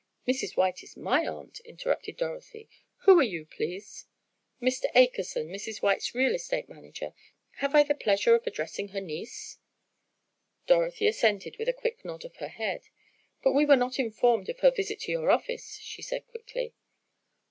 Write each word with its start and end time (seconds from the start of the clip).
"Mrs. 0.27 0.57
White 0.57 0.81
is 0.81 0.97
my 0.97 1.27
aunt," 1.27 1.59
interrupted 1.59 2.17
Dorothy. 2.17 2.67
"Who 3.03 3.19
are 3.19 3.23
you 3.23 3.45
please?" 3.45 4.07
"Mr. 4.59 4.85
Akerson, 4.95 5.47
Mrs. 5.49 5.83
White's 5.83 6.15
real 6.15 6.33
estate 6.33 6.67
manager. 6.67 7.13
Have 7.57 7.75
I 7.75 7.83
the 7.83 7.93
pleasure 7.93 8.33
of 8.33 8.47
addressing 8.47 8.87
her 8.87 8.99
niece?" 8.99 9.59
Dorothy 10.65 11.05
assented 11.07 11.57
with 11.59 11.69
a 11.69 11.73
quick 11.73 12.03
nod 12.03 12.25
of 12.25 12.37
her 12.37 12.47
head. 12.47 12.85
"But 13.43 13.53
we 13.53 13.63
were 13.63 13.75
not 13.75 13.99
informed 13.99 14.49
of 14.49 14.61
her 14.61 14.71
visit 14.71 15.01
to 15.01 15.11
your 15.11 15.29
office," 15.29 15.75
she 15.83 16.01
said 16.01 16.25
quickly. 16.25 16.73